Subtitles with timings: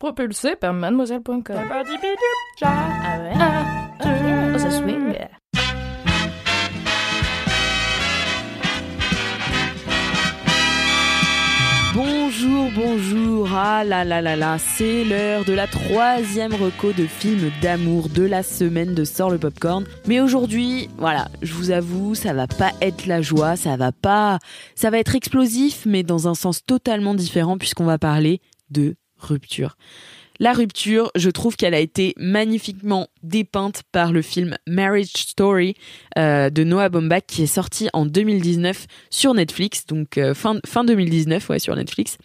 [0.00, 1.42] Propulsé par mademoiselle.com.
[2.62, 3.34] Ah ouais?
[4.54, 5.14] Oh, ça swing.
[11.94, 17.50] Bonjour, bonjour, ah là là là là, c'est l'heure de la troisième reco de film
[17.60, 19.84] d'amour de la semaine de Sort le Popcorn.
[20.06, 24.38] Mais aujourd'hui, voilà, je vous avoue, ça va pas être la joie, ça va pas,
[24.74, 28.40] ça va être explosif, mais dans un sens totalement différent puisqu'on va parler
[28.70, 29.76] de rupture.
[30.40, 35.74] La rupture, je trouve qu'elle a été magnifiquement dépeinte par le film Marriage Story
[36.16, 40.82] euh, de Noah Baumbach qui est sorti en 2019 sur Netflix, donc euh, fin, fin
[40.82, 42.16] 2019 ouais, sur Netflix.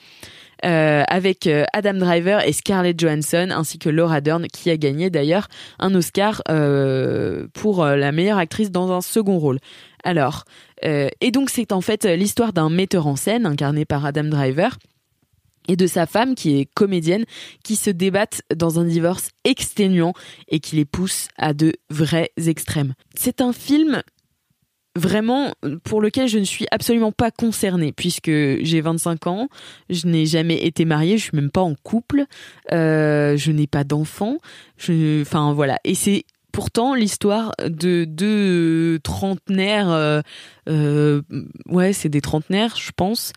[0.64, 5.50] Euh, avec Adam Driver et Scarlett Johansson ainsi que Laura Dern qui a gagné d'ailleurs
[5.80, 6.42] un Oscar
[7.54, 9.60] pour la meilleure actrice dans un second rôle.
[10.06, 10.46] Alors,
[10.82, 14.78] et donc c'est en fait l'histoire d'un metteur en scène incarné par Adam Driver
[15.68, 17.26] et de sa femme qui est comédienne
[17.64, 20.14] qui se débattent dans un divorce exténuant
[20.48, 22.94] et qui les pousse à de vrais extrêmes.
[23.16, 24.02] C'est un film
[24.96, 25.52] vraiment
[25.84, 29.50] pour lequel je ne suis absolument pas concernée puisque j'ai 25 ans,
[29.90, 32.26] je n'ai jamais été mariée, je suis même pas en couple,
[32.72, 34.38] euh, je n'ai pas d'enfant,
[34.80, 40.22] enfin voilà, et c'est pourtant l'histoire de deux trentenaires, euh,
[40.70, 41.22] euh,
[41.68, 43.34] ouais c'est des trentenaires je pense,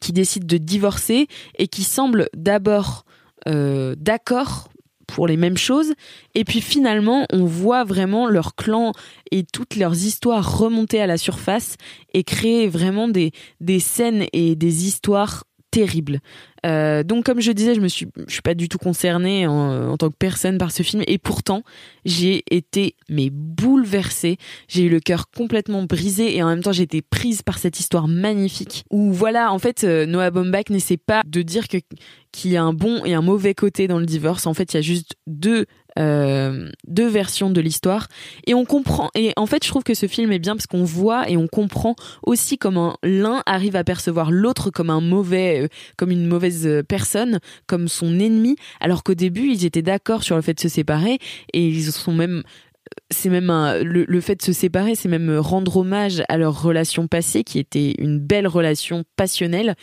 [0.00, 1.26] qui décident de divorcer
[1.58, 3.04] et qui semblent d'abord
[3.48, 4.68] euh, d'accord
[5.06, 5.94] pour les mêmes choses
[6.34, 8.92] et puis finalement on voit vraiment leur clan
[9.32, 11.76] et toutes leurs histoires remonter à la surface
[12.14, 16.20] et créer vraiment des, des scènes et des histoires terribles.
[16.66, 19.96] Euh, donc comme je disais, je me suis, je suis pas du tout concernée en,
[19.96, 21.62] tant que personne par ce film et pourtant
[22.04, 24.36] j'ai été mais bouleversée.
[24.68, 27.80] J'ai eu le cœur complètement brisé et en même temps j'ai été prise par cette
[27.80, 31.78] histoire magnifique où voilà en fait euh, Noah Baumbach n'essaie pas de dire que
[32.32, 34.46] qu'il y a un bon et un mauvais côté dans le divorce.
[34.46, 35.66] En fait, il y a juste deux
[35.98, 38.06] euh, deux versions de l'histoire
[38.46, 40.84] et on comprend et en fait je trouve que ce film est bien parce qu'on
[40.84, 46.12] voit et on comprend aussi comment l'un arrive à percevoir l'autre comme un mauvais comme
[46.12, 46.49] une mauvaise
[46.88, 50.68] personne comme son ennemi alors qu'au début ils étaient d'accord sur le fait de se
[50.68, 51.18] séparer
[51.52, 52.42] et ils sont même
[53.10, 53.52] c'est même
[53.82, 57.94] le, fait de se séparer, c'est même rendre hommage à leur relation passée qui était
[57.98, 59.76] une belle relation passionnelle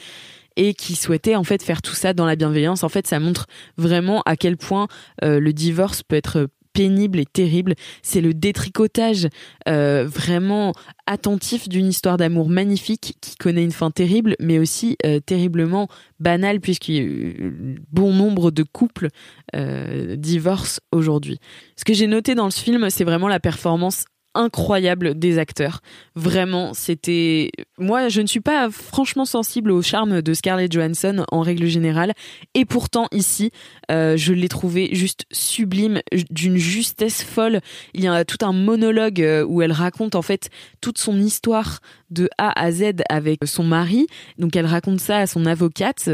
[0.58, 2.84] et qui souhaitait en fait faire tout ça dans la bienveillance.
[2.84, 3.46] En fait, ça montre
[3.78, 4.88] vraiment à quel point
[5.24, 7.74] euh, le divorce peut être pénible et terrible.
[8.04, 9.28] C'est le détricotage
[9.68, 10.74] euh, vraiment
[11.08, 15.88] attentif d'une histoire d'amour magnifique qui connaît une fin terrible, mais aussi euh, terriblement
[16.20, 19.08] banale puisqu'il bon nombre de couples
[19.56, 21.40] euh, divorcent aujourd'hui.
[21.78, 24.06] Ce que j'ai noté dans ce film, c'est vraiment la performance
[24.38, 25.82] incroyable des acteurs.
[26.16, 27.52] Vraiment, c'était.
[27.78, 32.14] Moi, je ne suis pas franchement sensible au charme de Scarlett Johansson en règle générale,
[32.54, 33.52] et pourtant ici,
[33.92, 37.62] euh, je l'ai trouvé juste sublime, d'une justesse folle.
[37.94, 40.50] Il y a tout un monologue euh, où elle raconte en fait
[40.82, 44.08] toute son histoire de A à Z avec son mari.
[44.38, 46.10] Donc elle raconte ça à son avocate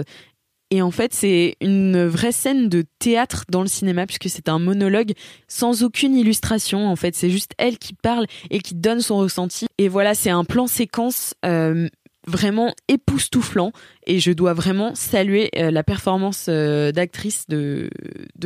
[0.73, 4.57] et en fait, c'est une vraie scène de théâtre dans le cinéma puisque c'est un
[4.57, 5.13] monologue
[5.47, 6.88] sans aucune illustration.
[6.88, 9.67] En fait, c'est juste elle qui parle et qui donne son ressenti.
[9.78, 11.89] Et voilà, c'est un plan séquence euh,
[12.25, 13.72] vraiment époustouflant.
[14.07, 17.91] Et je dois vraiment saluer euh, la performance euh, d'actrice de,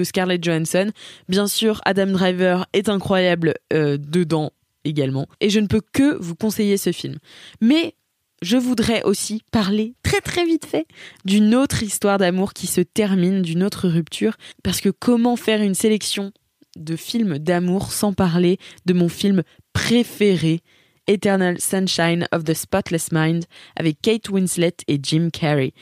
[0.03, 0.91] Scarlett Johansson.
[1.29, 4.51] Bien sûr, Adam Driver est incroyable dedans
[4.83, 5.29] également.
[5.39, 7.19] Et je ne peux que vous conseiller ce film.
[7.61, 7.95] Mais
[8.41, 10.85] je voudrais aussi parler très très vite fait
[11.25, 15.73] d'une autre histoire d'amour qui se termine, d'une autre rupture, parce que comment faire une
[15.73, 16.31] sélection
[16.77, 19.43] de films d'amour sans parler de mon film
[19.73, 20.61] préféré,
[21.07, 23.45] Eternal Sunshine of the Spotless Mind,
[23.75, 25.73] avec Kate Winslet et Jim Carrey.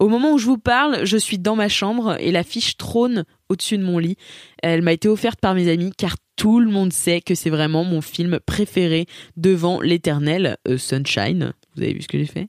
[0.00, 3.78] Au moment où je vous parle, je suis dans ma chambre et l'affiche trône au-dessus
[3.78, 4.16] de mon lit.
[4.62, 7.84] Elle m'a été offerte par mes amis car tout le monde sait que c'est vraiment
[7.84, 9.06] mon film préféré
[9.36, 11.52] devant l'éternel euh, Sunshine.
[11.76, 12.48] Vous avez vu ce que j'ai fait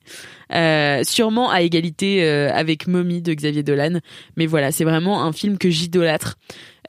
[0.54, 4.00] euh, Sûrement à égalité euh, avec Mommy de Xavier Dolan.
[4.38, 6.38] Mais voilà, c'est vraiment un film que j'idolâtre.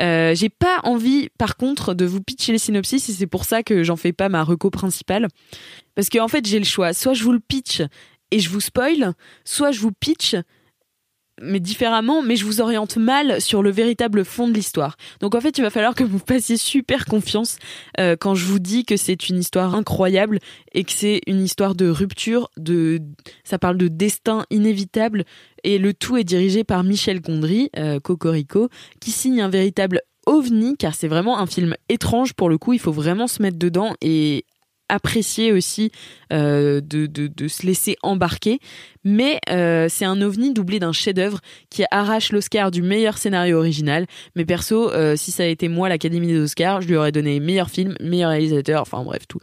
[0.03, 3.63] Euh, j'ai pas envie, par contre, de vous pitcher les synopsis et c'est pour ça
[3.63, 5.29] que j'en fais pas ma reco principale.
[5.95, 6.93] Parce qu'en en fait, j'ai le choix.
[6.93, 7.83] Soit je vous le pitch
[8.31, 9.13] et je vous spoil,
[9.45, 10.35] soit je vous pitch
[11.41, 14.97] mais différemment, mais je vous oriente mal sur le véritable fond de l'histoire.
[15.21, 17.59] Donc en fait, il va falloir que vous fassiez super confiance
[17.99, 20.39] euh, quand je vous dis que c'est une histoire incroyable
[20.73, 23.01] et que c'est une histoire de rupture, de
[23.43, 25.25] ça parle de destin inévitable
[25.63, 28.69] et le tout est dirigé par Michel Gondry, euh, Cocorico,
[29.01, 32.79] qui signe un véritable ovni car c'est vraiment un film étrange pour le coup, il
[32.79, 34.45] faut vraiment se mettre dedans et
[34.89, 35.91] apprécier aussi
[36.33, 38.59] euh, de, de, se laisser embarquer.
[39.05, 44.07] Mais euh, c'est un ovni doublé d'un chef-d'œuvre qui arrache l'Oscar du meilleur scénario original.
[44.35, 47.39] Mais perso, euh, si ça a été moi l'Académie des Oscars, je lui aurais donné
[47.39, 49.41] meilleur film, meilleur réalisateur, enfin bref tout.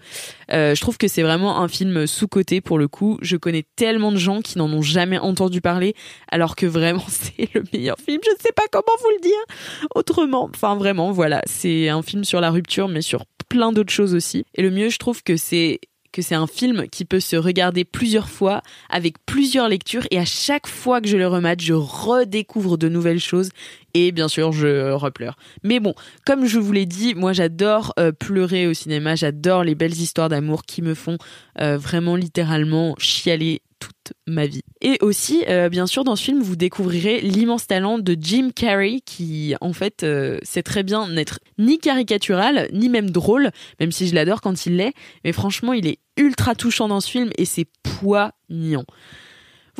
[0.49, 3.19] je trouve que c'est vraiment un film sous-coté pour le coup.
[3.21, 5.95] Je connais tellement de gens qui n'en ont jamais entendu parler,
[6.31, 8.19] alors que vraiment c'est le meilleur film.
[8.25, 10.49] Je ne sais pas comment vous le dire autrement.
[10.53, 14.45] Enfin vraiment, voilà, c'est un film sur la rupture, mais sur plein d'autres choses aussi.
[14.55, 15.81] Et le mieux, je trouve que c'est
[16.13, 20.25] que c'est un film qui peut se regarder plusieurs fois avec plusieurs lectures et à
[20.25, 23.49] chaque fois que je le remate, je redécouvre de nouvelles choses
[23.93, 25.35] et bien sûr je repleure.
[25.63, 25.93] Mais bon,
[26.25, 30.29] comme je vous l'ai dit, moi j'adore euh, pleurer au cinéma, j'adore les belles histoires
[30.29, 31.17] d'amour qui me font
[31.59, 34.61] euh, vraiment littéralement chialer toute ma vie.
[34.81, 38.99] Et aussi, euh, bien sûr, dans ce film, vous découvrirez l'immense talent de Jim Carrey,
[39.03, 40.05] qui en fait
[40.43, 43.49] sait très bien n'être ni caricatural, ni même drôle,
[43.79, 44.93] même si je l'adore quand il l'est.
[45.23, 48.85] Mais franchement, il est ultra touchant dans ce film et c'est poignant.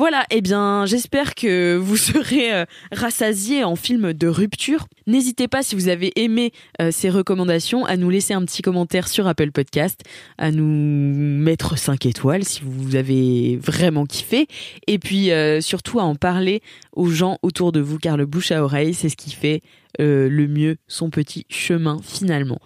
[0.02, 4.88] Voilà, eh bien, j'espère que vous serez euh, rassasiés en film de rupture.
[5.06, 6.50] N'hésitez pas, si vous avez aimé
[6.80, 10.00] euh, ces recommandations, à nous laisser un petit commentaire sur Apple Podcast,
[10.38, 14.48] à nous mettre 5 étoiles si vous avez vraiment kiffé,
[14.88, 16.62] et puis euh, surtout à en parler
[16.92, 19.60] aux gens autour de vous, car le bouche à oreille, c'est ce qui fait
[20.00, 22.58] le mieux son petit chemin finalement.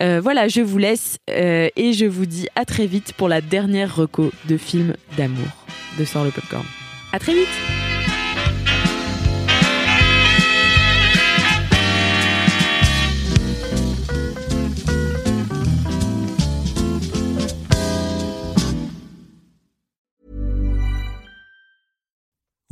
[0.00, 4.32] voilà, je vous laisse et je vous dis à très vite pour la dernière reco
[4.48, 5.59] de film d'amour
[5.98, 6.66] de Sort le Popcorn.
[7.12, 7.48] À très vite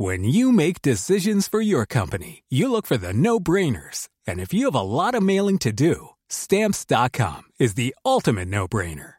[0.01, 4.07] When you make decisions for your company, you look for the no-brainers.
[4.25, 9.18] And if you have a lot of mailing to do, stamps.com is the ultimate no-brainer.